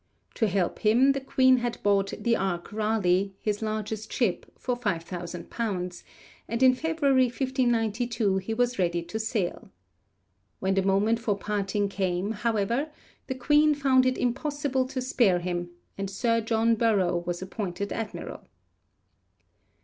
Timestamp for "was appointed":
17.19-17.93